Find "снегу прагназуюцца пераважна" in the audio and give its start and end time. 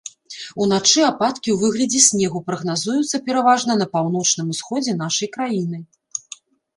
2.05-3.75